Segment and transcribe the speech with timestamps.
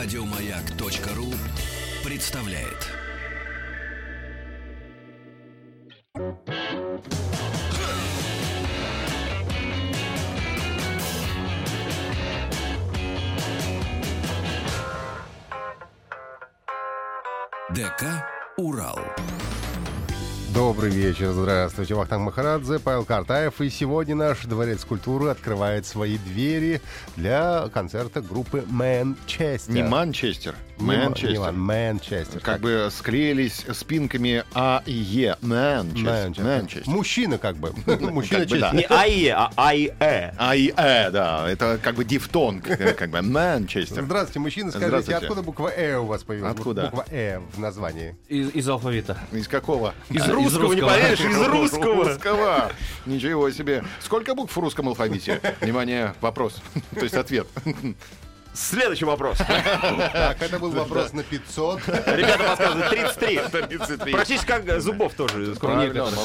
[0.00, 1.34] Радиомаяк.ру
[2.04, 2.86] представляет.
[17.74, 18.24] ДК
[18.56, 19.00] «Урал».
[20.58, 21.94] Добрый вечер, здравствуйте.
[21.94, 23.60] Вахтанг Махарадзе, Павел Картаев.
[23.60, 26.80] И сегодня наш Дворец культуры открывает свои двери
[27.14, 29.72] для концерта группы Манчестер.
[29.72, 31.40] Не Манчестер, Манчестер.
[31.40, 32.40] Ма- Манчестер.
[32.40, 35.36] Как бы склеились спинками А и Е.
[35.42, 36.44] Манчестер.
[36.44, 36.88] Манчестер.
[36.92, 37.72] Мужчина как бы.
[38.00, 38.70] Мужчина Как бы да.
[38.72, 40.34] Не АИ, а АИЭ.
[40.38, 41.48] А и Э, да.
[41.50, 44.04] Это как бы дифтонг, э, как бы Манчестер.
[44.04, 44.70] Здравствуйте, мужчина.
[44.70, 45.18] Скажите, Здравствуйте.
[45.26, 46.52] откуда буква «э» у вас появилась?
[46.52, 46.82] Откуда?
[46.84, 48.16] Буква «э» в названии.
[48.28, 49.18] Из, из алфавита.
[49.32, 49.94] Из какого?
[50.10, 50.88] Из А, из русского, не русского.
[51.00, 52.04] поверишь, из русского.
[52.04, 52.72] Русского.
[53.06, 53.84] Ничего себе.
[54.00, 55.40] Сколько букв в русском алфавите?
[55.60, 56.60] Внимание, вопрос.
[56.94, 57.46] То есть ответ.
[58.58, 59.38] Следующий вопрос.
[59.38, 61.86] Так, это был вопрос на 500.
[61.88, 63.40] Ребята подсказывают 33.
[63.68, 64.12] 33.
[64.12, 65.54] Практически как зубов тоже.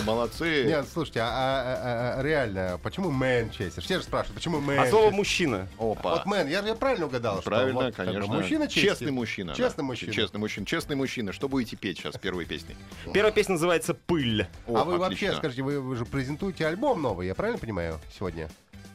[0.04, 0.64] молодцы.
[0.66, 3.84] Нет, слушайте, а, а- а- а реально, почему Манчестер?
[3.84, 4.90] Все же спрашивают, почему А Манчестер?
[4.90, 5.68] слово мужчина.
[5.78, 6.16] Опа.
[6.16, 7.42] Вот мэн, я, я правильно угадал?
[7.42, 8.34] что Правильно, конечно.
[8.34, 8.90] мужчина честный.
[8.90, 9.56] Честный мужчина.
[9.56, 10.14] Честный мужчина.
[10.14, 10.66] Честный мужчина.
[10.66, 11.34] Честный мужчина.
[11.34, 12.76] Что будете петь сейчас первой песней?
[13.14, 14.48] Первая песня называется «Пыль».
[14.68, 18.50] А вы вообще, скажите, вы, вы же презентуете альбом новый, я правильно понимаю, сегодня?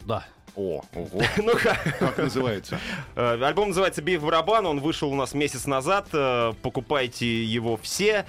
[0.05, 0.27] Да.
[0.59, 1.23] О, ого.
[1.37, 1.79] Ну-ка.
[2.01, 2.81] Как называется?
[3.15, 4.67] Э, Альбом называется «Бей в барабан».
[4.67, 6.09] Он вышел у нас месяц назад.
[6.13, 8.27] Э, Покупайте его все.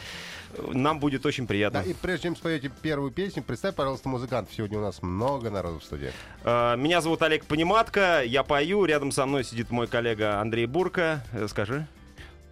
[0.72, 1.78] Нам будет очень Да, приятно.
[1.80, 4.54] и прежде чем споете первую песню, представь, пожалуйста, музыкантов.
[4.54, 6.12] Сегодня у нас много народу в студии.
[6.44, 8.22] Э, Меня зовут Олег Пониматко.
[8.24, 8.86] Я пою.
[8.86, 11.24] Рядом со мной сидит мой коллега Андрей Бурка.
[11.48, 11.88] Скажи.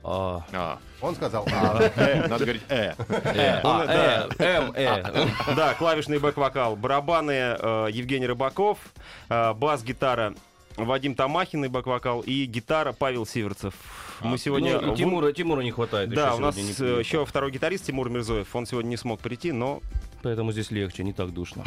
[0.03, 2.93] А, А, Он сказал, а, э, надо говорить э.
[3.09, 5.03] э, Он, а, э, М, э.
[5.55, 6.75] Да, клавишный бэк-вокал.
[6.75, 8.77] Барабаны э, Евгений Рыбаков,
[9.29, 10.33] э, бас-гитара
[10.77, 13.73] Вадим Тамахин и бэк-вокал, и гитара Павел Сиверцев.
[14.21, 14.79] Мы сегодня...
[14.79, 16.09] Ну, Тимура, Тимура не хватает.
[16.09, 18.55] Да, у нас не э, еще второй гитарист Тимур Мирзоев.
[18.55, 19.81] Он сегодня не смог прийти, но...
[20.21, 21.63] Поэтому здесь легче, не так душно.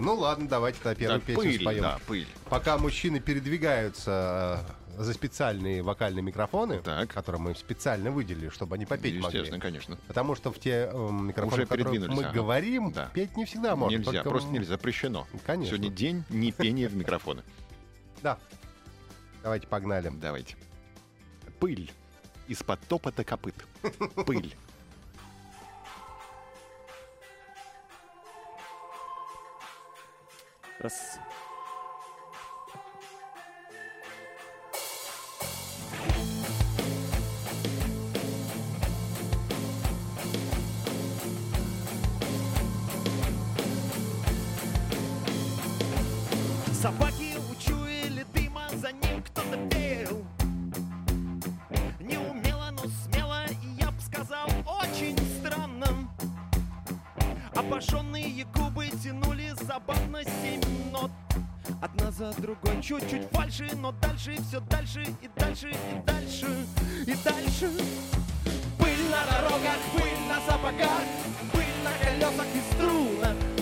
[0.00, 2.26] ну ладно, давайте тогда первую песню пыль, споем.
[2.48, 7.12] Пока мужчины передвигаются э, за специальные вокальные микрофоны, Так.
[7.12, 9.60] которые мы специально выделили, чтобы они попеть Естественно, могли.
[9.60, 9.96] конечно.
[10.08, 12.32] Потому что в те э, микрофоны, Уже которых передвинулись, мы ага.
[12.34, 13.10] говорим, Да.
[13.14, 13.96] петь не всегда можно.
[13.96, 15.26] Нельзя, только, просто нельзя, запрещено.
[15.46, 15.76] Конечно.
[15.76, 17.42] Сегодня день не пения в микрофоны.
[18.22, 18.38] Да.
[19.42, 20.10] Давайте погнали.
[20.20, 20.56] Давайте.
[21.60, 21.90] Пыль.
[22.48, 23.54] Из-под топота копыт.
[24.26, 24.54] Пыль.
[30.80, 31.18] Раз.
[57.78, 61.12] Обожженные губы тянули забавно семь нот.
[61.80, 66.66] Одна за другой, чуть-чуть фальши, но дальше, все дальше и дальше, и дальше,
[67.06, 67.70] и дальше.
[68.78, 71.02] Пыль на дорогах, пыль на сапогах,
[71.52, 73.57] пыль на колесах и струнах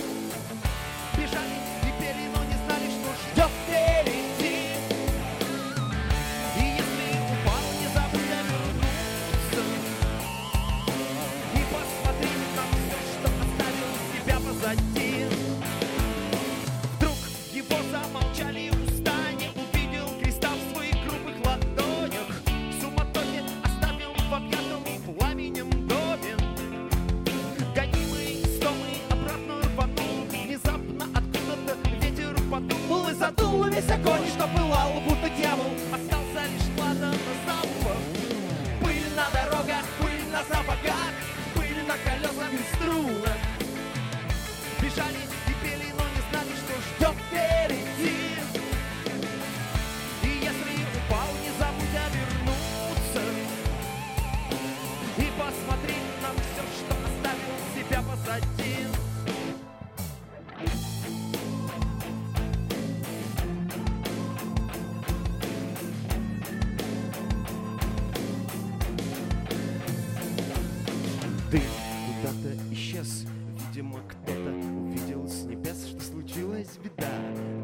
[73.77, 77.11] видимо, кто-то увидел с небес, что случилась беда.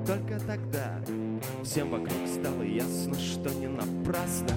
[0.06, 1.02] Только тогда
[1.64, 4.56] всем вокруг стало ясно, что не напрасно.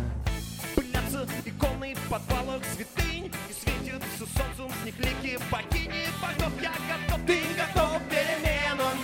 [0.75, 6.73] Пылятся иконы в подвалах святынь И светит все солнцем с них лики богини богов Я
[6.91, 8.99] готов, ты готов к переменам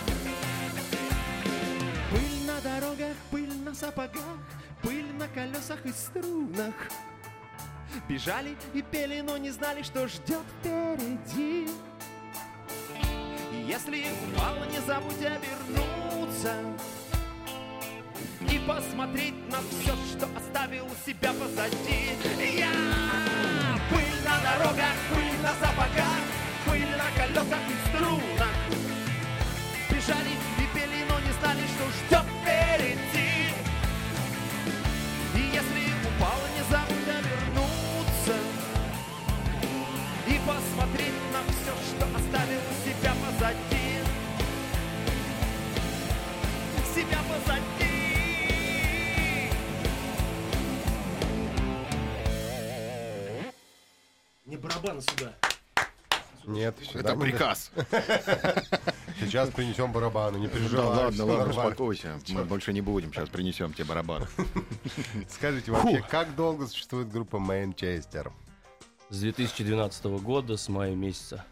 [2.10, 4.38] Пыль на дорогах, пыль на сапогах
[4.82, 6.74] Пыль на колесах и струнах.
[8.08, 11.68] Бежали и пели, но не знали, что ждет впереди.
[13.66, 16.52] Если упала, не забудь обернуться
[18.40, 22.10] И посмотреть на все, что оставил себя позади.
[22.58, 22.72] Я!
[23.88, 26.22] Пыль на дорогах, пыль на сапогах
[26.66, 28.56] Пыль на колесах и струнах.
[29.88, 33.54] Бежали и пели, но не знали, что ждет впереди.
[35.36, 38.36] И если упала, не забудь обернуться
[40.26, 42.81] И посмотреть на все, что оставил себя
[54.62, 55.32] барабаны сюда.
[56.44, 57.70] Нет, Это сюда мы- приказ.
[59.20, 60.86] Сейчас принесем барабаны, не Да переживай.
[60.86, 61.62] ладно, всё ладно, нормально.
[61.70, 62.20] успокойся.
[62.30, 63.12] Мы больше не будем.
[63.12, 64.26] Сейчас принесем тебе барабан.
[65.28, 68.32] Скажите вообще, как долго существует группа Манчестер?
[69.10, 71.44] С 2012 года, с мая месяца.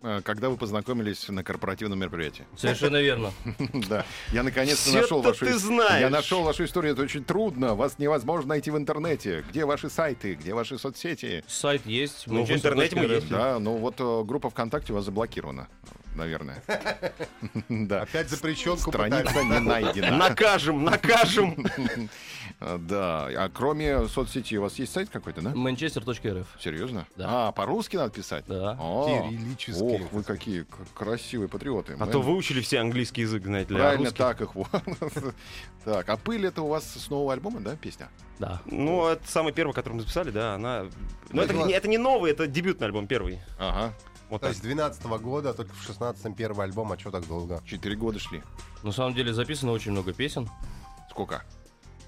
[0.00, 2.46] А, Когда вы познакомились на корпоративном мероприятии?
[2.56, 3.32] Совершенно верно.
[3.88, 6.00] Да, я наконец-то нашел вашу ты знаешь.
[6.00, 7.74] Я нашел вашу историю, это очень трудно.
[7.74, 9.44] Вас невозможно найти в интернете.
[9.48, 11.44] Где ваши сайты, где ваши соцсети?
[11.48, 12.24] Сайт есть.
[12.26, 13.28] Ну, в интернете мы есть.
[13.28, 15.68] Да, ну вот э, группа ВКонтакте у вас заблокирована,
[16.18, 16.62] наверное.
[17.68, 18.02] Да.
[18.02, 20.16] Опять запрещенку Страница не найдена.
[20.16, 21.56] Накажем, накажем.
[22.60, 25.50] А, Да, а кроме соцсети у вас есть сайт какой-то, да?
[25.52, 26.46] Manchester.rf.
[26.58, 27.06] Серьезно?
[27.14, 27.26] Да.
[27.48, 28.44] А, по-русски надо писать?
[28.48, 28.76] Да.
[28.80, 30.02] О, Кириллический.
[30.04, 31.96] Ох, вы какие красивые патриоты.
[32.00, 34.54] А то выучили все английский язык, знаете, для Правильно, так их.
[34.56, 34.66] вот.
[35.84, 38.08] Так, а пыль это у вас с нового альбома, да, песня?
[38.40, 38.60] Да.
[38.66, 40.86] Ну, это самый первый, который мы записали, да, она...
[41.30, 43.38] Но это, была- не- это не новый, это дебютный альбом, первый.
[43.58, 43.94] Ага,
[44.28, 44.50] Вот То так.
[44.50, 47.62] есть 12 года, а только в 16-м первый альбом, а что так долго?
[47.64, 48.42] четыре года шли.
[48.82, 50.48] На самом деле записано очень много песен.
[51.10, 51.42] Сколько?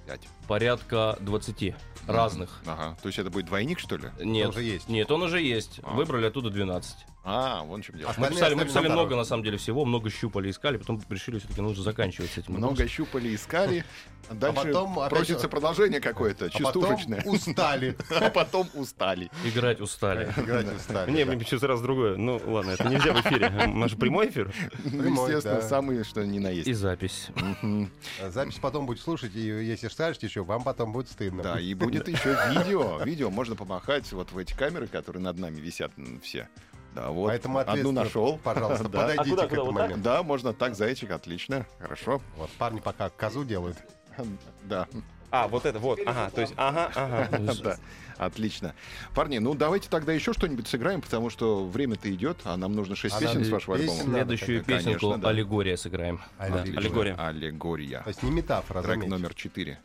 [0.06, 0.28] Пять.
[0.46, 1.74] Порядка 20
[2.06, 2.60] разных.
[2.66, 4.08] Ага, то есть это будет двойник, что ли?
[4.20, 4.88] Нет, уже есть.
[4.88, 5.80] Нет, он уже есть.
[5.82, 5.94] А.
[5.94, 6.96] Выбрали оттуда 12.
[7.22, 8.08] А, вон чем дело.
[8.08, 9.84] Мы Остальные писали, мы писали на много, на самом деле, всего.
[9.84, 10.78] Много щупали, искали.
[10.78, 12.54] Потом решили, все-таки нужно заканчивать с этим.
[12.54, 13.84] Много щупали, искали.
[14.30, 17.96] А Дальше потом опять- просится продолжение какое-то, А потом устали.
[18.10, 19.30] А потом устали.
[19.44, 20.32] Играть устали.
[20.36, 21.10] Играть устали.
[21.10, 22.16] Не, мне сейчас раз другое.
[22.16, 23.52] Ну, ладно, это нельзя в эфире.
[23.66, 24.52] У нас же прямой эфир.
[24.84, 26.74] Прямой, Естественно, самые, что ни на И есть.
[26.80, 27.28] запись.
[27.34, 27.90] Мгм.
[28.28, 31.42] Запись потом будет слушать, и если скажете еще, вам потом будет стыдно.
[31.42, 33.02] Да, и будет еще видео.
[33.04, 35.92] Видео можно помахать вот в эти камеры, которые над нами висят
[36.22, 36.48] все.
[36.94, 37.28] Да, вот.
[37.28, 38.38] Поэтому Одну нашел.
[38.42, 39.00] Пожалуйста, Да.
[39.02, 39.60] подойдите А куда, к куда?
[39.62, 40.02] этому Вот моменту.
[40.04, 42.20] Да, можно так, зайчик, отлично, хорошо.
[42.36, 43.76] Вот, парни пока козу делают.
[44.64, 44.86] Да,
[45.30, 46.00] А, вот это, вот.
[46.04, 47.28] Ага, то есть, ага, ага.
[47.62, 47.76] да,
[48.18, 48.74] отлично.
[49.14, 53.14] Парни, ну давайте тогда еще что-нибудь сыграем, потому что время-то идет, а нам нужно 6
[53.14, 54.12] А песен с вашего песен альбома.
[54.16, 55.28] Следующую конечно, песенку да.
[55.28, 56.20] «Аллегория» сыграем.
[56.38, 56.80] Отлично.
[56.80, 57.14] Аллегория.
[57.14, 58.02] Аллегория.
[58.02, 59.08] То есть не метафора, Трек заметь.
[59.10, 59.78] номер 4.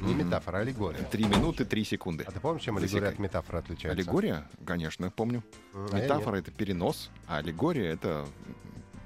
[0.00, 1.02] Не метафора, а аллегория.
[1.02, 2.24] 3 минуты 3 секунды.
[2.26, 3.98] А ты помнишь, чем аллегория от метафоры отличается?
[3.98, 4.48] Аллегория?
[4.64, 5.42] Конечно, помню.
[5.72, 8.26] М, а Метафора— это перенос, а аллегория— это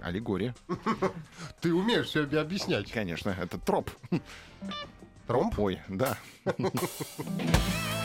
[0.03, 0.55] аллегория.
[1.61, 2.91] Ты умеешь все объяснять.
[2.91, 3.91] Конечно, это троп.
[5.27, 5.59] Тромб?
[5.59, 6.19] Ой, да.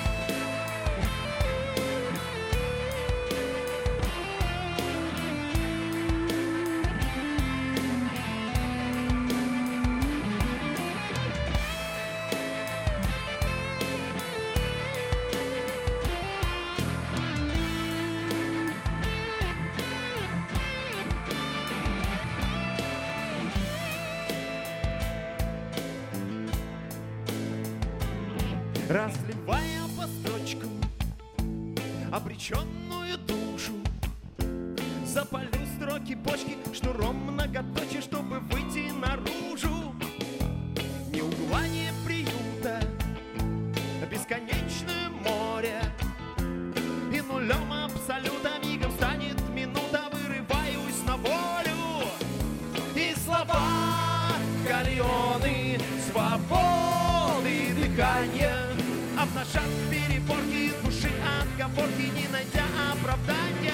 [60.08, 63.74] Переборки души Отговорки, не найдя оправдания.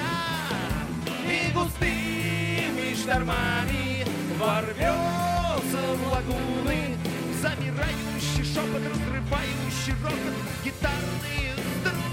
[1.26, 4.06] И густыми штормами
[4.38, 6.96] Ворвется в лагуны
[7.40, 10.34] Замирающий шепот, разрывающий рокот
[10.64, 12.12] Гитарные струны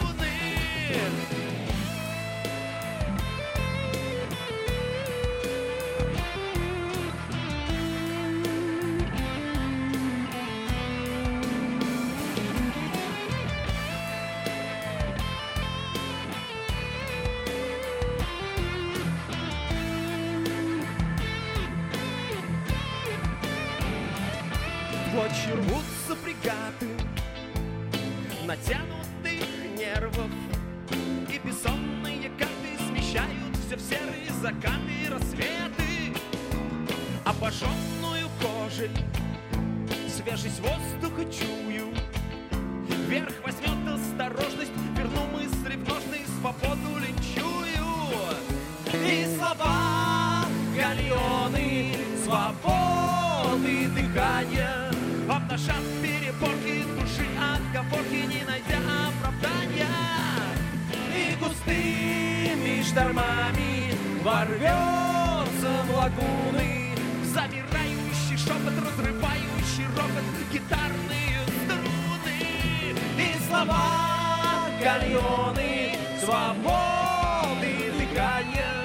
[54.20, 54.92] дыхания
[55.30, 59.88] Обнажат переборки души, отговорки, не найдя оправдания.
[61.16, 66.96] И густыми штормами ворвется в лагуны
[67.34, 78.79] Замирающий шепот, разрывающий рокот, гитарные струны И слова гальоны, свободы дыхания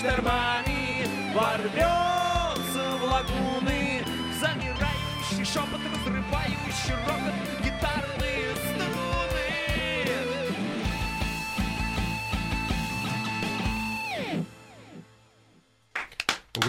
[0.00, 4.02] штормами ворвется в лагуны
[4.40, 7.59] Замирающий шепот, разрывающий рокот,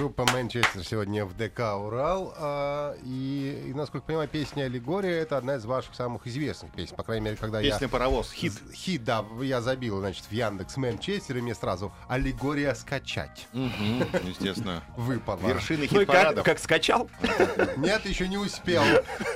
[0.02, 2.34] Группа Манчестер сегодня в ДК «Урал».
[2.36, 6.96] а, и, и, насколько я понимаю, песня «Аллегория»— это одна из ваших самых известных песен.
[6.96, 7.88] По крайней мере, когда Песня я...
[7.88, 8.54] «Паровоз», хит.
[8.74, 9.24] Хит, да.
[9.44, 14.84] Я забил, значит, в Яндекс Манчестер, и мне сразу «Аллегория скачать» Мгм, Естественно.
[14.98, 15.38] выпала.
[15.38, 17.08] Вершины Ну и как, как скачал?
[17.78, 18.82] Нет, еще не успел.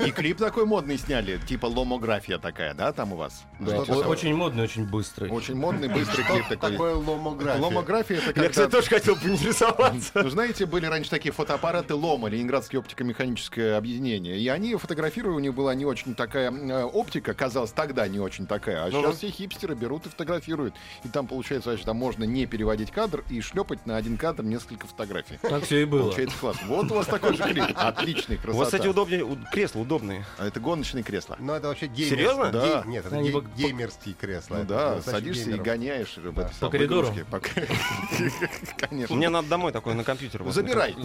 [0.04, 3.44] И клип такой модный сняли, типа ломография такая, да, там у вас?
[3.60, 5.30] Очень модный, очень быстрый.
[5.30, 6.72] Очень модный, быстрый клип такой.
[6.72, 7.62] Такое ломография.
[7.62, 10.12] Ломография это Я, кстати, тоже хотел поинтересоваться.
[10.16, 14.38] Ну, знаете, были раньше такие фотоаппараты Лома, Ленинградское оптико-механическое объединение.
[14.40, 18.48] И они фотографируя, у них была не очень такая э, оптика, казалось, тогда не очень
[18.48, 18.86] такая.
[18.86, 19.04] А Ну-ну.
[19.08, 20.74] сейчас все хипстеры берут и фотографируют.
[21.04, 24.88] И там, получается, значит, там можно не переводить кадр и шлепать на один кадр несколько
[24.88, 25.38] фотографий.
[25.42, 26.04] Так все и было.
[26.04, 26.58] Получается класс.
[26.68, 27.66] Вот у вас такой же клип.
[27.76, 28.58] Отличный, У красота.
[28.60, 30.26] вас, кстати, удобнее, у- кресла удобные.
[30.38, 31.36] А это гоночные кресла.
[31.40, 32.10] Ну, это вообще геймер.
[32.18, 32.52] Серьезно?
[32.52, 32.82] Да.
[32.84, 34.58] Ге- Нет, это Они ге- по- геймерские кресла.
[34.58, 35.66] Ну да, садишься и геймеров.
[35.66, 37.08] гоняешь этой самой коридору?
[37.08, 37.26] игрушке.
[37.26, 37.40] По-
[38.88, 39.16] Конечно.
[39.16, 40.44] Мне надо домой такой на компьютер.
[40.46, 40.54] Вот.
[40.54, 40.96] Забирай.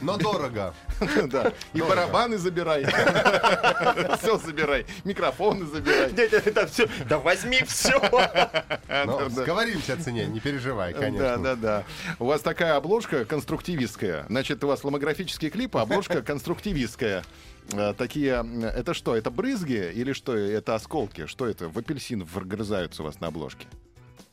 [0.00, 0.74] Но дорого.
[1.28, 1.52] Да.
[1.72, 2.84] И барабаны забирай.
[4.20, 4.86] Все забирай.
[5.04, 6.12] Микрофоны забирай.
[6.12, 6.88] Дядя, это все.
[7.08, 7.98] Да возьми все.
[8.10, 9.28] Да, да.
[9.30, 11.38] сговоримся о цене, не переживай, Да, конечно.
[11.38, 11.84] да, да.
[12.18, 14.26] У вас такая обложка конструктивистская.
[14.28, 17.24] Значит, у вас ломографический клип, а обложка конструктивистская.
[17.72, 21.26] Э, Такие, м, это что, это брызги или что, это осколки?
[21.26, 21.68] Что это?
[21.68, 23.66] В апельсин вгрызаются у вас на обложке.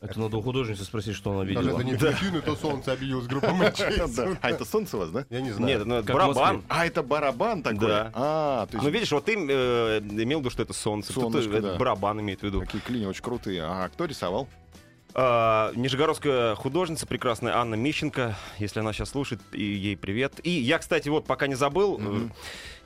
[0.02, 1.76] Это надо у художницы спросить, что она Даже видела.
[1.80, 4.38] это не апельсин, это солнце обиделось группа Манчестер.
[4.42, 5.26] А это солнце у вас, да?
[5.30, 5.78] Я не знаю.
[5.78, 6.64] Нет, ну это барабан.
[6.70, 7.88] А, это барабан такой?
[7.88, 8.12] Да.
[8.16, 11.14] А, то есть Ну, видишь, вот ты э, имел в виду, что это солнце.
[11.14, 12.62] Солнышко, барабан имеет в виду.
[12.62, 13.62] такие клини очень крутые.
[13.64, 14.48] А кто рисовал?
[15.14, 20.40] А, Нижегородская художница прекрасная Анна Мищенко, если она сейчас слушает, и ей привет.
[20.44, 22.30] И я, кстати, вот пока не забыл, э,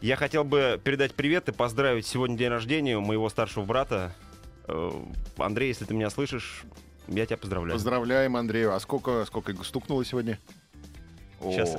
[0.02, 4.14] я хотел бы передать привет и поздравить сегодня день рождения моего старшего брата.
[4.68, 4.92] Э,
[5.38, 6.64] Андрей, если ты меня слышишь,
[7.08, 7.74] я тебя поздравляю.
[7.74, 8.74] Поздравляем, Андрею.
[8.74, 10.40] А сколько, сколько стукнуло сегодня?
[11.54, 11.78] Щас.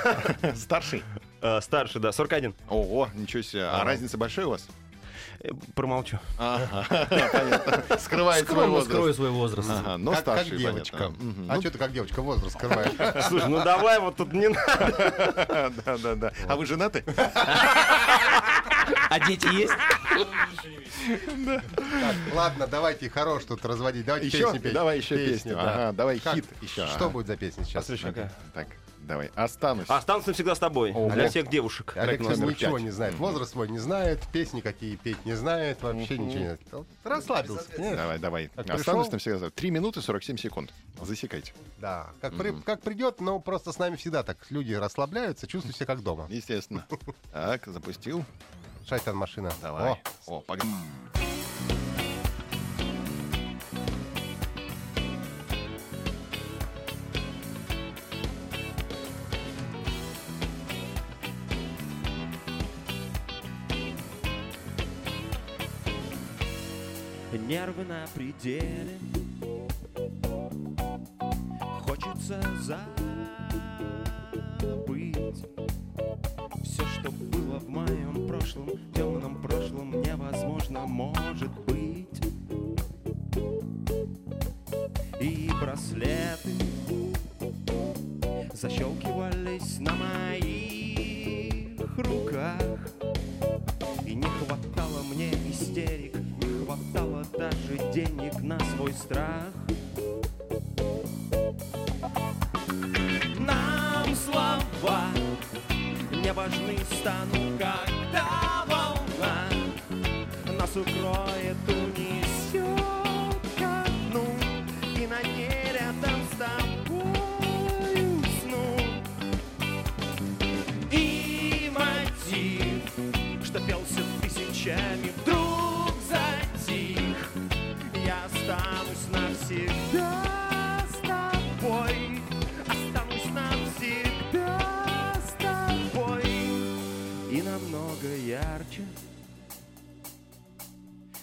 [0.56, 1.02] Старший?
[1.40, 2.54] Э, Старший, да, 41.
[2.68, 3.64] Ого, ничего себе.
[3.64, 4.66] А разница большая у вас?
[5.74, 6.18] Промолчу.
[6.38, 6.86] Ага,
[7.32, 7.98] понятно.
[7.98, 8.88] Скрывает свой возраст.
[8.90, 9.70] скрою свой возраст.
[9.70, 10.96] Ага, но как, как старший, девочка.
[10.96, 11.24] понятно.
[11.24, 11.50] Мгм.
[11.50, 12.92] А Ну, что ты как девочка возраст скрываешь?
[13.28, 15.72] Слушай, ну давай вот тут не надо.
[15.84, 16.32] Да, да, да.
[16.48, 17.04] А вы женаты?
[19.10, 19.72] А дети есть?
[21.46, 21.64] Так,
[22.34, 24.04] ладно, давайте хорош тут разводить.
[24.06, 24.44] Давайте Еще?
[24.46, 24.72] песни петь.
[24.72, 25.54] Давай еще песню.
[25.54, 25.72] да.
[25.74, 26.34] Ага, давай Как?
[26.34, 26.86] хит еще.
[26.86, 27.08] Что ага.
[27.10, 27.82] будет за песня сейчас?
[27.84, 28.12] Послушай.
[28.54, 28.68] Так,
[29.06, 29.30] давай.
[29.34, 29.86] Останусь.
[29.88, 30.92] Останусь навсегда с тобой.
[30.92, 31.10] Ого.
[31.10, 31.96] Для всех девушек.
[31.96, 33.14] Олег ничего не знает.
[33.14, 36.60] Возраст свой не знает, песни какие петь не знает, вообще ничего не знает.
[37.04, 37.68] Расслабился?
[37.78, 38.48] Давай, давай.
[38.48, 39.32] Как Останусь пришел?
[39.32, 39.50] навсегда.
[39.50, 40.72] Три минуты 47 секунд.
[41.00, 41.52] Засекайте.
[41.78, 45.86] Да, как, при- как придет, но просто с нами всегда так люди расслабляются, чувствуют себя
[45.86, 46.26] как дома.
[46.30, 46.86] Естественно.
[47.32, 48.24] Так, запустил.
[48.86, 49.52] Шайтан машина.
[49.60, 49.92] Давай.
[49.92, 51.23] О, О, погнали.
[67.54, 68.98] Нервы на пределе.
[71.82, 72.96] Хочется забыть
[76.64, 82.20] Все, что было в моем прошлом Темном прошлом невозможно может быть.
[85.20, 86.50] И браслеты
[88.52, 92.73] Защелкивались на моих руках
[97.38, 99.44] даже денег на свой страх.
[103.38, 105.04] На слова
[106.10, 109.48] не важны станут, когда волна
[110.58, 111.93] нас укроет, унесет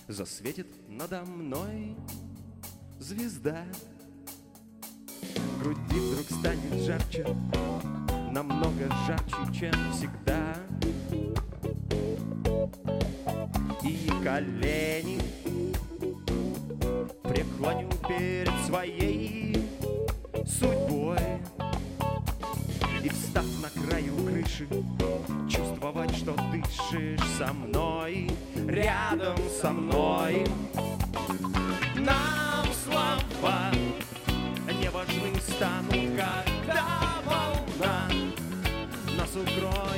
[0.07, 1.95] засветит надо мной
[2.99, 3.63] звезда.
[5.59, 7.25] Груди вдруг станет жарче,
[8.31, 10.55] намного жарче, чем всегда.
[13.83, 15.19] И колени
[17.23, 19.55] преклоню перед своей
[20.45, 21.17] судьбой.
[23.03, 24.67] И встав на краю крыши,
[26.21, 28.29] что дышишь со мной,
[28.67, 30.45] рядом со мной.
[31.95, 33.71] Нам слова
[34.79, 36.85] не важны станут, когда
[37.25, 38.07] волна
[39.17, 39.90] нас укроет,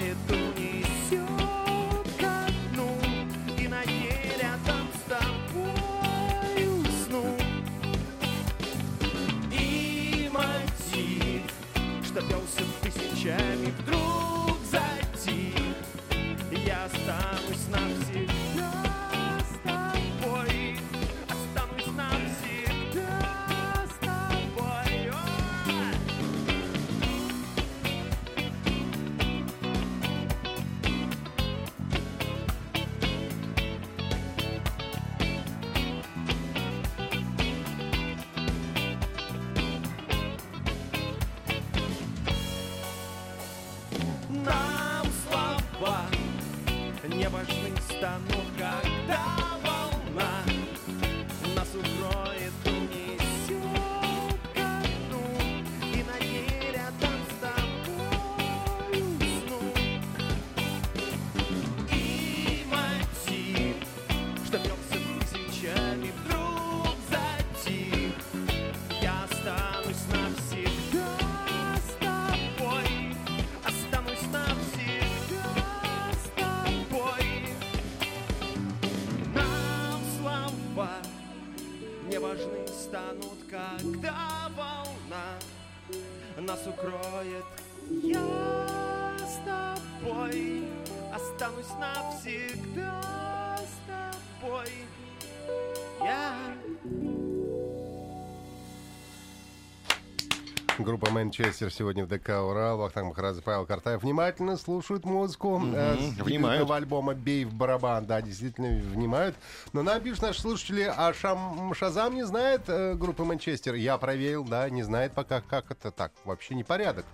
[100.83, 102.77] Группа Манчестер сегодня в ДК Урал.
[102.77, 105.61] Вахтанг Махарадзе, Павел Картаев внимательно слушают музыку.
[105.63, 106.69] э, с внимают.
[106.69, 108.05] альбома «Бей в барабан».
[108.05, 109.33] Да, действительно внимают.
[109.72, 113.75] Но нам пишут наши слушатели, а Шам, Шазам не знает э, группы Манчестер.
[113.75, 116.11] Я проверил, да, не знает пока, как это так.
[116.25, 117.05] Вообще непорядок.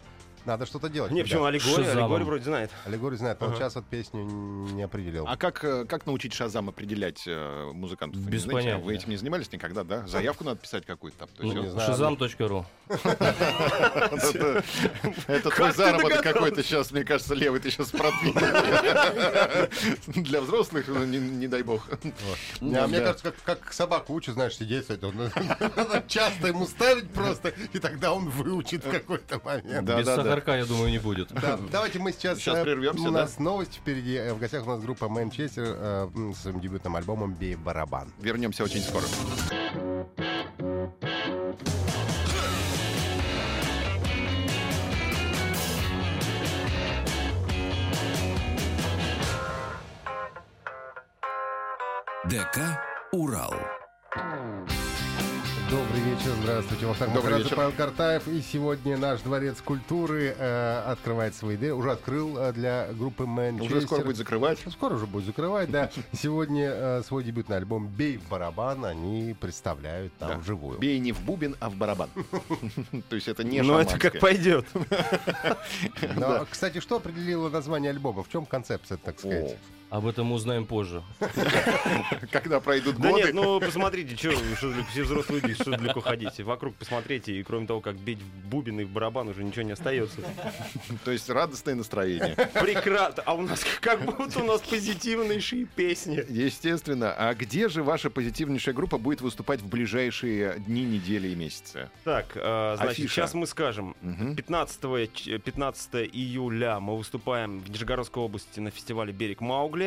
[0.49, 1.11] Надо что-то делать.
[1.11, 1.43] Не, почему.
[1.43, 1.91] Аллегория?
[1.91, 2.71] Аллегория вроде знает.
[2.83, 5.25] Аллегорий знает, но вот сейчас вот песню не определил.
[5.27, 8.19] А как, э, как научить Шазам определять э, музыкантов?
[8.21, 8.69] Без не знаете?
[8.69, 8.83] Понятия.
[8.83, 10.07] Вы этим не занимались никогда, да?
[10.07, 11.29] Заявку надо писать какую-то там.
[11.37, 11.79] Ну.
[11.79, 12.65] Шазам.ру.
[15.27, 18.41] Это твой заработок какой-то сейчас, мне кажется, левый ты сейчас продвинул.
[20.07, 21.87] Для взрослых, ну, не дай бог.
[21.91, 24.87] А мне кажется, как, собаку учат, знаешь, сидеть,
[26.07, 29.87] часто ему ставить просто, и тогда он выучит в какой-то момент.
[29.87, 30.45] Без да, да.
[30.45, 31.29] сахарка, я думаю, не будет.
[31.33, 32.39] Да, давайте мы сейчас...
[32.39, 33.21] Сейчас э, прервемся, У да?
[33.21, 34.15] нас новости впереди.
[34.15, 38.11] Э, В гостях у нас группа Манчестер э, с своим дебютным альбомом «Бей барабан».
[38.19, 39.05] Вернемся очень скоро.
[52.29, 52.79] ДК
[53.11, 53.55] «Урал».
[55.69, 56.85] Добрый вечер, здравствуйте.
[56.87, 57.55] Вахтанг Добрый Махарадзе, вечер.
[57.55, 58.27] Павел Картаев.
[58.27, 61.71] И сегодня наш Дворец культуры э, открывает свои двери.
[61.73, 63.77] Уже открыл э, для группы Манчестер.
[63.77, 64.59] Уже скоро будет закрывать.
[64.71, 65.91] Скоро уже будет закрывать, да.
[66.11, 70.37] Сегодня э, свой дебютный альбом «Бей в барабан» они представляют там Да.
[70.39, 70.79] вживую.
[70.79, 72.09] Бей не в бубен, а в барабан.
[73.09, 74.65] То есть это не Ну, это как пойдет.
[76.49, 78.23] Кстати, что определило название альбома?
[78.23, 79.57] В чем концепция, так сказать?
[79.89, 81.01] Об этом мы узнаем позже.
[82.31, 83.23] Когда пройдут Да годы.
[83.23, 84.31] нет, ну посмотрите, что,
[84.91, 86.43] все взрослые люди, что далеко ходите.
[86.43, 89.71] Вокруг посмотрите, и кроме того, как бить в бубен и в барабан, уже ничего не
[89.71, 90.17] остается.
[91.05, 92.35] То есть радостное настроение.
[92.53, 93.23] Прекрасно.
[93.25, 96.23] А у нас как будто у нас позитивнейшие песни.
[96.29, 97.13] Естественно.
[97.17, 101.89] А где же ваша позитивнейшая группа будет выступать в ближайшие дни, недели и месяцы?
[102.03, 103.13] Так, э, значит, Афиша.
[103.15, 103.95] сейчас мы скажем.
[104.01, 104.35] Мгм.
[104.35, 109.78] 15, ч- 15 июля мы выступаем в Нижегородской области на фестивале «Берег Маугли».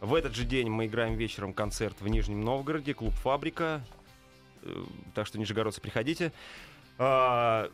[0.00, 3.82] В этот же день мы играем вечером концерт в Нижнем Новгороде, клуб «Фабрика».
[4.62, 6.32] Э, Так что, нижегородцы, приходите.
[6.98, 7.68] А,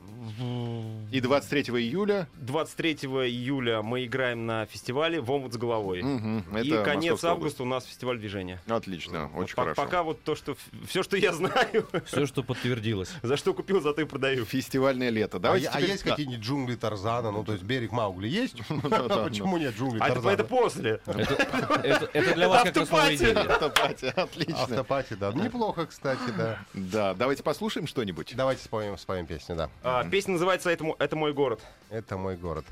[1.12, 2.92] И 23 июля 23
[3.28, 6.02] июля мы играем на фестивале «В омут с головой».
[6.02, 8.60] мгм, И конец Московская августа у нас фестиваль движения.
[8.66, 8.82] область.
[8.88, 9.82] Отлично, Вот очень по- хорошо.
[9.82, 10.56] Пока вот то, что
[10.88, 13.10] все, что я знаю, Все, что подтвердилось.
[13.22, 14.44] за что купил, за то и продаю.
[14.44, 15.36] Фестивальное лето.
[15.36, 16.10] А, Давайте а теперь- есть Да.
[16.10, 17.30] какие-нибудь джунгли Тарзана?
[17.30, 18.56] Ну, то есть берег Маугли есть?
[18.90, 20.32] да, Почему нет джунглей А это, Тарзана?
[20.34, 21.00] это после.
[21.06, 23.24] Это, для вас как Автопати.
[23.32, 24.62] Автопати, отлично.
[24.62, 25.32] Автопати, да.
[25.32, 26.58] Неплохо, кстати, да.
[26.74, 28.32] Да, давайте послушаем что-нибудь.
[28.34, 29.70] Давайте споем, споем песню, да.
[29.82, 31.60] А, песня называется «Это, «Это мой город».
[31.90, 32.64] Это мой город.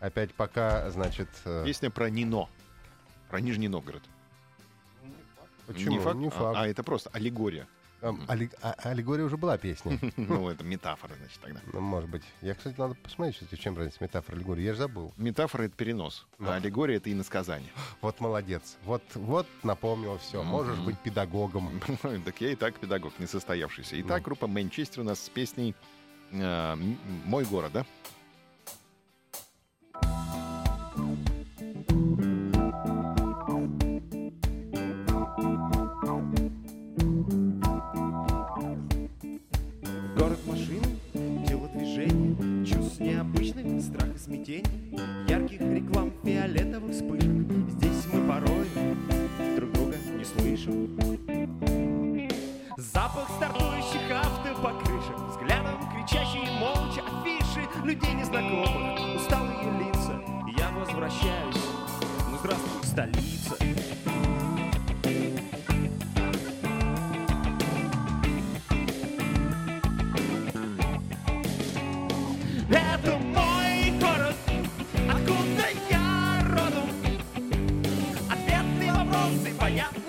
[0.00, 1.28] Опять пока, значит...
[1.44, 2.48] э, Песня про Нино.
[3.30, 4.02] Про Нижний Новгород.
[5.66, 5.92] Почему?
[5.92, 6.16] Не факт?
[6.16, 6.58] Не А- факт.
[6.58, 7.66] А, это просто аллегория.
[8.00, 9.98] А- Аллегория уже была песня.
[10.16, 11.60] Ну, это метафора, значит, тогда.
[11.72, 12.22] Ну, может быть.
[12.42, 14.62] Я, кстати, надо посмотреть, в чем разница метафора аллегории.
[14.62, 15.12] Я же забыл.
[15.16, 17.70] Метафора— это перенос, а аллегория— это иносказание.
[18.00, 18.76] Вот молодец.
[18.84, 20.42] Вот, вот напомнил все.
[20.42, 21.80] Можешь быть педагогом.
[22.24, 24.00] Так я и так педагог, не состоявшийся.
[24.00, 24.24] Итак, Ну.
[24.24, 25.74] группа Манчестер у нас с песней
[26.30, 26.76] э,
[27.24, 27.86] «Мой город», да?
[44.28, 44.62] Смятений,
[45.26, 47.30] ярких реклам, фиолетовых вспышек.
[47.70, 48.66] Здесь мы порой
[49.56, 50.98] друг друга не слышим.
[52.76, 60.20] Запах стартующих автопокрышек, взглядом кричащие молча афиши людей незнакомых, усталые лица.
[60.58, 61.64] Я возвращаюсь,
[62.30, 64.27] ну здравствуй, столица.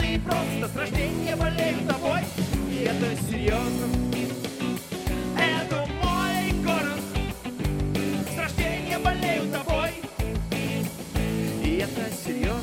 [0.10, 2.22] Понятные просто, с рождения болею тобой,
[2.70, 3.88] и это серьезно.
[5.38, 7.02] Это мой город,
[8.34, 9.92] с рождения болею тобой,
[11.64, 12.59] и это серьезно.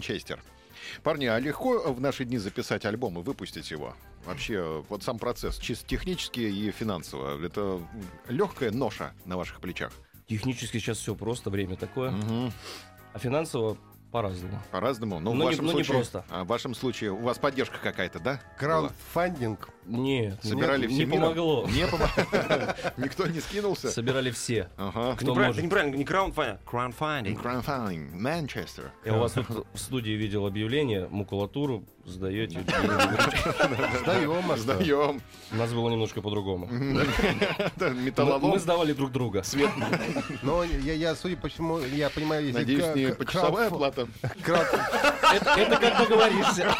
[0.00, 0.42] Манчестер.
[1.02, 3.94] Парни, а легко в наши дни записать альбом и выпустить его?
[4.24, 7.82] Вообще, вот сам процесс, чисто технически и финансово, это
[8.26, 9.92] легкая ноша на ваших плечах.
[10.26, 12.14] Технически сейчас все просто, время такое.
[13.12, 13.76] А финансово
[14.10, 14.58] По-разному.
[14.72, 15.20] По-разному.
[15.20, 16.24] Ну, в Но не- вашем но не случае, просто.
[16.30, 18.40] а в вашем случае у вас поддержка какая-то, да?
[18.58, 19.68] Краундфандинг.
[19.86, 21.22] Нет, Собирали не, все не миром?
[21.22, 21.66] помогло.
[21.68, 22.74] Не помогло.
[22.96, 23.90] Никто не скинулся.
[23.90, 24.68] Собирали все.
[24.76, 25.16] Ага.
[25.16, 25.62] Кто может.
[25.62, 27.40] неправильно, не краундфандинг, краундфандинг.
[27.40, 28.14] Crowdfunding.
[28.20, 28.92] Манчестер.
[29.04, 32.60] Я у вас в студии видел объявление, макулатуру сдаете.
[34.02, 34.56] Сдаем, а?
[34.56, 35.20] Сдаем.
[35.52, 36.66] У нас было немножко по-другому.
[37.80, 38.50] Металлолом.
[38.50, 39.42] мы сдавали друг друга.
[39.42, 39.70] Свет.
[40.42, 42.58] Но я, я, судя по всему, я понимаю, если...
[42.60, 44.08] Надеюсь, не почасовая краудф- плата.
[44.44, 46.74] крауд- Это, как договоришься.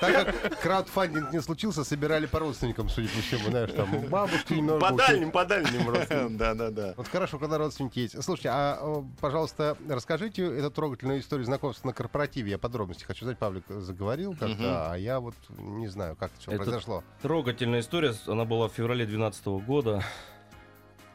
[0.00, 4.54] Так как краудфандинг не случился, собирали по родственникам, судя по всему, знаешь, там у бабушки
[4.54, 4.80] немного...
[4.80, 6.28] По дальним, по дальним просто.
[6.30, 6.94] Да, да, да.
[6.96, 8.22] Вот хорошо, когда родственники есть.
[8.22, 12.50] Слушайте, а, пожалуйста, расскажите эту трогательную историю знакомства на корпоративе.
[12.52, 13.38] Я подробности хочу знать.
[13.38, 17.04] Павлик заговорил как-то, а я вот не знаю, как это все Это- произошло.
[17.22, 18.14] Трогательная история.
[18.26, 20.02] Она была в феврале 2012 года.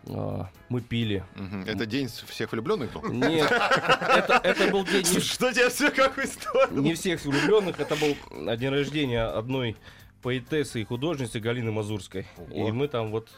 [0.08, 1.24] А, Мы пили.
[1.36, 1.64] Мгм.
[1.64, 3.04] Это день всех влюбленных был?
[3.12, 6.72] Нет, это, это был день не, Что тебе все как история?
[6.80, 7.80] не всех влюбленных.
[7.80, 8.16] Это был
[8.56, 9.76] день рождения одной
[10.22, 12.28] поэтессы и художницы Галины Мазурской.
[12.54, 13.30] И мы там вот...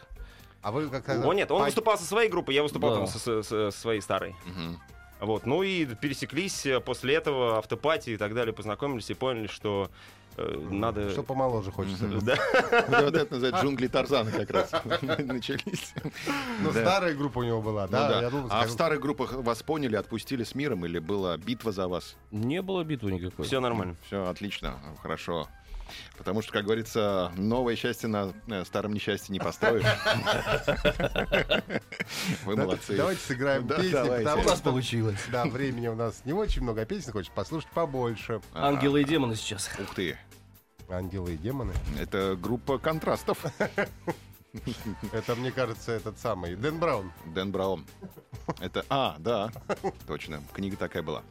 [0.62, 1.26] А вы как-то...
[1.26, 2.96] О, нет, он А- выступал со своей группой, я выступал Да.
[2.98, 4.36] там со, со- со своей старой.
[4.46, 4.80] Мгм.
[5.20, 9.90] Вот, ну и пересеклись э, после этого автопати и так далее, познакомились и поняли, что
[10.38, 11.10] э, надо...
[11.10, 12.06] Что помоложе хочется.
[12.22, 12.36] Да.
[13.02, 15.94] Вот это называется джунгли Тарзана как раз начались.
[16.62, 16.82] Ну, Да.
[16.82, 18.10] старая группа у него была, Ну да?
[18.10, 18.22] да.
[18.22, 21.88] я думал, А в старых группах вас поняли, отпустили с миром или была битва за
[21.88, 22.16] вас?
[22.32, 23.46] Не было битвы никакой.
[23.46, 23.96] Все нормально.
[24.06, 25.48] Все отлично, хорошо.
[26.18, 29.86] Потому что, как говорится, новое счастье на э, старом несчастье не построишь.
[32.46, 32.96] Вы молодцы.
[32.96, 35.20] Давайте сыграем песни, У нас получилось.
[35.32, 38.42] Да, времени у нас не очень много, а песен хочется послушать побольше.
[38.54, 38.68] Ага.
[38.68, 39.70] Ангелы и демоны сейчас.
[39.80, 40.18] Ух ты,
[40.90, 41.74] Ангелы и демоны.
[42.00, 43.44] это группа контрастов.
[45.12, 47.12] Это, мне кажется, этот самый Дэн Браун.
[47.26, 47.86] Дэн Браун.
[48.60, 49.52] Это, а, да,
[50.08, 51.22] точно, книга такая была.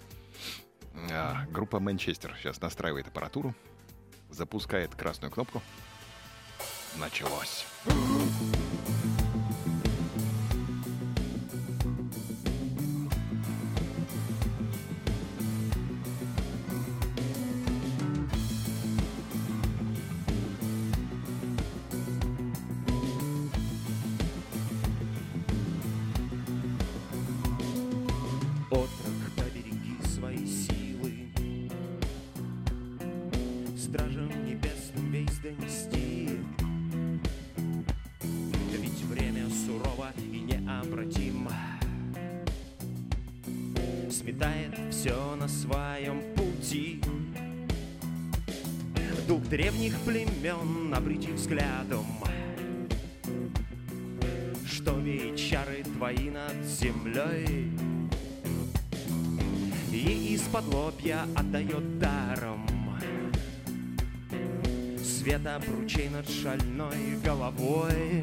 [1.10, 3.52] А, группа Манчестер сейчас настраивает аппаратуру,
[4.36, 5.62] запускает красную кнопку.
[6.98, 7.66] Началось.
[49.48, 52.06] Древних племен обрити взглядом.
[54.66, 55.36] Что веет
[55.96, 57.70] твои над землей
[59.92, 62.66] и из-под лобья отдает даром.
[65.02, 68.22] Свет обручей над шальной головой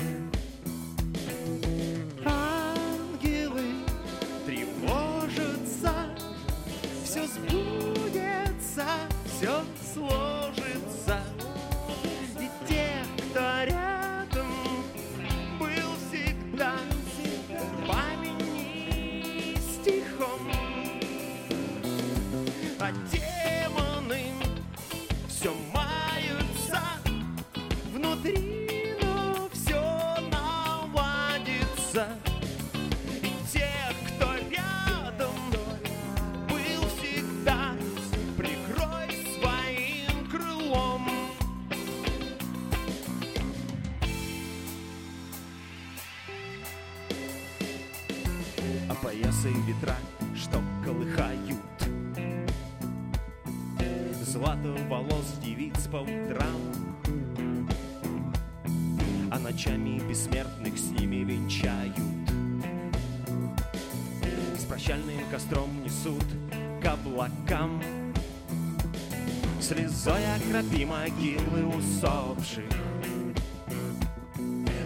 [71.03, 72.63] могилы усопших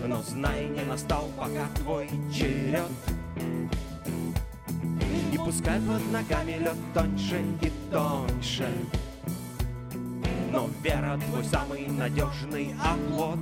[0.08, 2.89] Но знай, не настал пока твой черед.
[5.34, 8.69] И пускай под ногами лед тоньше и тоньше.
[10.51, 13.39] Но вера твой самый надежный оплот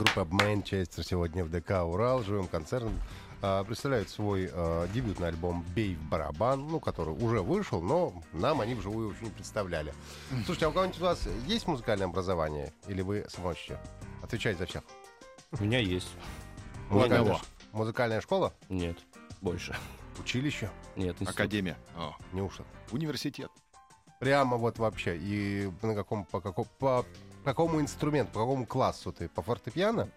[0.00, 2.98] Группа Манчестер сегодня в ДК «Урал» живым концертом
[3.42, 8.62] а, представляют свой а, дебютный альбом «Бей в барабан», ну, который уже вышел, но нам
[8.62, 9.92] они вживую еще не представляли.
[10.46, 12.72] Слушайте, а у кого-нибудь у вас есть музыкальное образование?
[12.88, 13.78] Или вы сможете
[14.22, 14.84] отвечать за всех?
[15.52, 16.08] У меня есть.
[16.88, 18.54] Музыкальная, ш- музыкальная школа?
[18.70, 18.96] Нет,
[19.42, 19.76] больше.
[20.18, 20.70] Училище?
[20.96, 21.34] Нет, институт.
[21.34, 21.76] Академия.
[21.94, 22.64] О, Неужто?
[22.90, 23.50] университет.
[24.18, 25.18] Прямо вот вообще.
[25.18, 27.04] И на каком, по, какому, по
[27.44, 29.28] какому инструменту, по какому классу ты?
[29.28, 30.08] По фортепиано?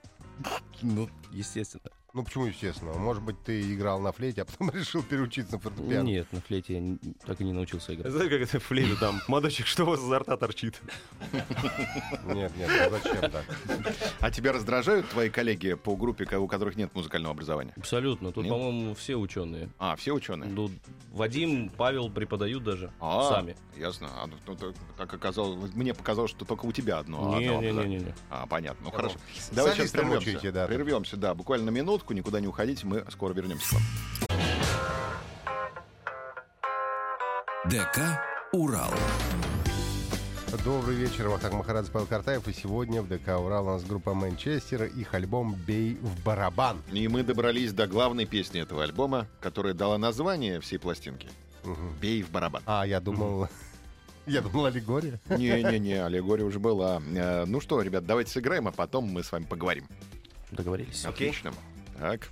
[0.82, 1.92] Ну, естественно.
[2.16, 2.94] Ну, почему, естественно?
[2.94, 6.06] Может быть, ты играл на флейте, а потом решил переучиться на фортепиано?
[6.06, 8.12] Нет, на флейте я не- так и не научился играть.
[8.12, 9.20] Знаете, как это флейта там?
[9.28, 10.80] Мадочек, что у вас изо рта торчит?
[12.28, 13.44] Нет, нет, ну зачем так?
[14.20, 17.74] А тебя раздражают твои коллеги по группе, у которых нет музыкального образования?
[17.78, 18.32] Абсолютно.
[18.32, 19.70] Тут, по-моему, все ученые.
[19.80, 20.50] А, все ученые?
[20.50, 20.70] Ну,
[21.12, 23.56] Вадим, Павел преподают даже А, сами.
[23.76, 24.10] Ясно.
[24.16, 27.36] А, ну, ну, так, оказалось, мне показалось, что только у тебя одно.
[27.36, 27.98] одного образования.
[27.98, 28.16] Не-не-не.
[28.30, 28.86] А, понятно.
[28.86, 29.16] Ну хорошо.
[29.52, 30.52] Давай сейчас прервемся.
[30.52, 30.68] да.
[30.68, 31.34] Прервемся, да.
[31.34, 31.70] Буквально на
[32.04, 33.84] минутку, никуда не уходите, мы скоро вернемся к вам.
[37.70, 38.20] ДК
[38.52, 38.92] «Урал».
[40.64, 42.48] Добрый вечер, Вахтанг Махарадзе, Павел Картаев.
[42.48, 46.82] И сегодня в ДК «Урал» у нас группа Манчестера, их альбом «Бей в барабан».
[46.92, 51.30] И мы добрались до главной песни этого альбома, которая дала название всей пластинке.
[51.64, 51.96] Мгм.
[52.02, 52.62] «Бей в барабан».
[52.66, 53.48] А, я думал...
[54.26, 55.20] Я думал, аллегория.
[55.28, 57.02] Не-не-не, аллегория уже была.
[57.14, 59.86] Э, Ну что, ребят, давайте сыграем, а потом мы с вами поговорим.
[60.50, 61.04] Договорились.
[61.04, 61.52] Отлично.
[62.00, 62.30] Так,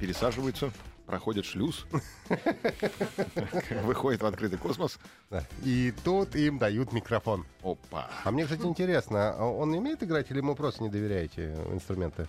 [0.00, 0.70] пересаживаются,
[1.06, 1.86] проходят шлюз,
[3.82, 4.98] выходит в открытый космос.
[5.62, 7.46] И тут им дают микрофон.
[7.62, 8.10] Опа.
[8.24, 12.26] А мне, кстати, интересно, а он умеет играть или ему просто не доверяете инструменты?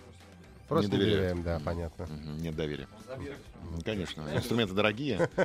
[0.68, 2.06] Просто Не доверяем, да, понятно.
[2.40, 2.88] Нет доверия.
[3.84, 5.28] Конечно, инструменты дорогие.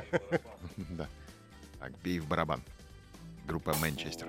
[0.76, 1.06] Да.
[1.78, 2.62] Так, бей в барабан.
[3.46, 4.28] Группа Манчестер.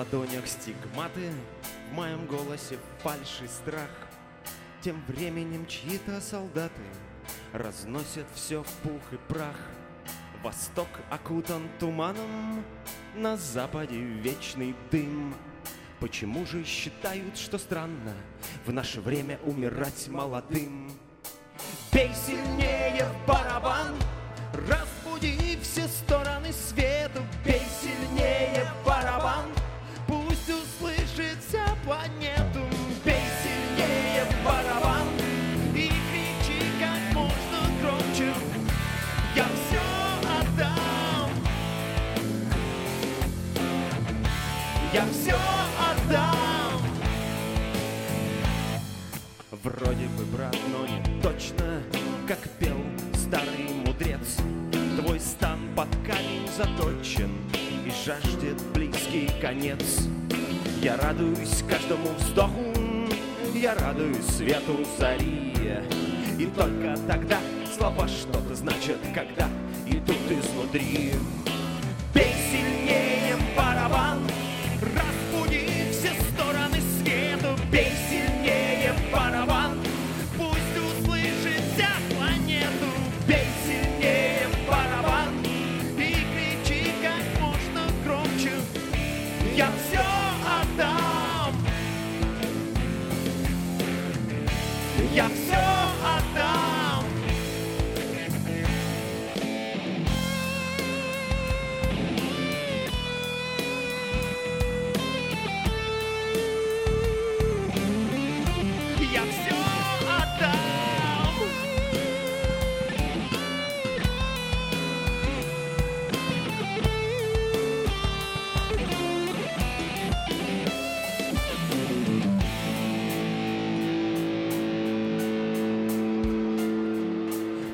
[0.00, 1.30] Ладонях стигматы,
[1.90, 3.90] в моем голосе фальшь и страх.
[4.80, 6.80] Тем временем чьи-то солдаты
[7.52, 9.58] разносят все в пух и прах.
[10.42, 12.64] Восток окутан туманом,
[13.14, 15.34] на западе вечный дым.
[15.98, 18.14] Почему же считают, что странно
[18.64, 20.90] в наше время умирать молодым?
[21.92, 23.26] Бей сильнее в
[55.80, 57.30] под камень заточен
[57.86, 60.02] и жаждет близкий конец.
[60.82, 62.74] Я радуюсь каждому вздоху,
[63.54, 65.54] я радуюсь свету зари.
[66.38, 67.38] И только тогда
[67.74, 69.48] слова что-то значат, когда
[69.86, 71.14] идут изнутри.
[72.12, 72.99] Бей сильнее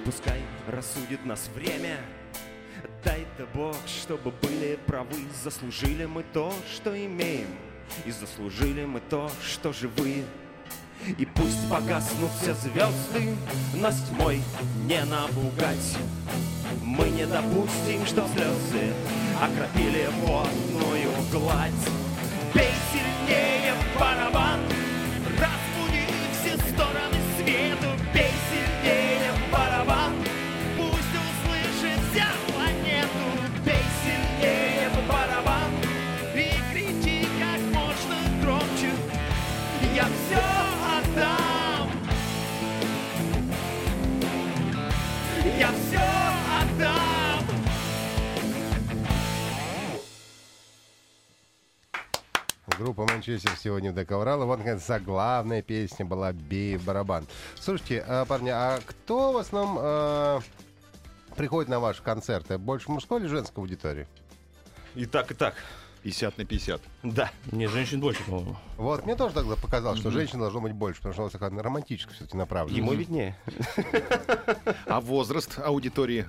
[0.06, 1.98] Пускай рассудит нас время.
[3.04, 5.16] Дай-то Бог, чтобы были правы.
[5.42, 7.48] Заслужили мы то, что имеем
[8.04, 10.22] И заслужили мы то, что живы.
[11.18, 13.36] И пусть погаснут все звезды
[13.74, 14.40] Нас тьмой
[14.86, 15.98] не напугать
[16.82, 18.94] Мы не допустим, что слезы
[19.42, 21.72] Окропили водную гладь.
[22.54, 24.45] Бей сильнее в барабан
[52.86, 54.42] Группа Манчестер сегодня Урал.
[54.42, 57.26] И Вот, наконец, заглавная песня была «Бей барабан».
[57.58, 60.40] Слушайте, а, парни, а кто в основном а,
[61.34, 62.58] приходит на ваши концерты?
[62.58, 64.06] Больше мужской или женской аудитории?
[64.94, 65.56] И так, и так.
[66.04, 66.80] 50 на 50.
[67.02, 67.32] Да.
[67.50, 68.56] Не, женщин больше, по-моему.
[68.76, 71.50] Вот, мне тоже тогда показалось, что женщин должно быть больше, потому что у нас такая
[71.50, 72.78] романтическая все-таки направленность.
[72.78, 73.36] Ему виднее.
[74.86, 76.24] А возраст аудитории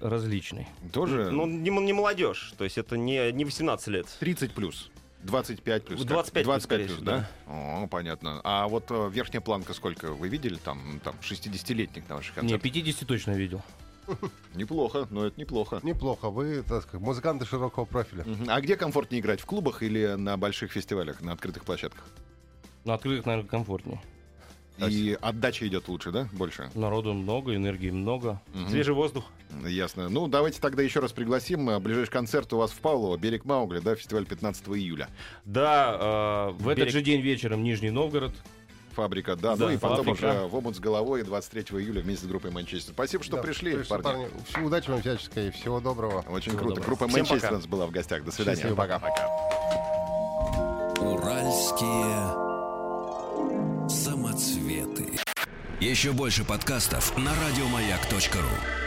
[0.00, 0.66] Различный.
[0.94, 2.54] тоже Ну, не, не молодежь.
[2.56, 4.06] То есть это не, не 18 лет.
[4.18, 4.90] 30 плюс.
[5.24, 6.00] 25 плюс.
[6.00, 6.08] как?
[6.08, 7.28] 25 плюс, 25 скорее плюс, всего, да?
[7.46, 8.40] О, понятно.
[8.44, 10.12] А вот э, верхняя планка сколько?
[10.12, 12.62] Вы видели там, там 60-летних на ваших Не, концертах?
[12.62, 13.62] 50 точно видел.
[14.54, 15.80] Неплохо, но это неплохо.
[15.82, 18.24] Неплохо, вы, так сказать, музыканты широкого профиля.
[18.48, 19.40] А где комфортнее играть?
[19.40, 22.04] В клубах или на больших фестивалях, на открытых площадках?
[22.84, 24.00] На открытых, наверное, комфортнее.
[24.78, 26.28] И отдача идет лучше, да?
[26.32, 26.68] Больше?
[26.74, 28.40] Народу много, энергии много.
[28.54, 28.70] Мгм.
[28.70, 29.24] Свежий воздух.
[29.66, 30.08] Ясно.
[30.08, 31.68] Ну, давайте тогда еще раз пригласим.
[31.70, 35.08] А, Ближайший концерт у вас в Павлово, «Берег Маугли», да, фестиваль 15 июля.
[35.44, 38.32] Да, э, В этот берег- же день вечером Нижний Новгород.
[38.96, 39.56] Фабрика, да.
[39.56, 40.24] Да, ну и потом фабрика.
[40.44, 42.92] уже в омут с головой 23 июля вместе с группой Манчестер.
[42.94, 44.28] Спасибо, что Да, пришли, парни.
[44.48, 46.24] Всего удачи вам всяческой, всего доброго.
[46.28, 46.74] Очень Всего круто.
[46.76, 46.86] доброго.
[46.86, 47.54] Группа Всем Манчестер пока.
[47.54, 48.24] у нас была в гостях.
[48.24, 48.56] До свидания.
[48.56, 48.76] Счастливо.
[48.76, 49.28] Пока-пока.
[51.00, 52.44] Уральские
[54.94, 55.18] самоцветы.
[55.80, 58.83] Еще больше подкастов на радиомаяк.ру.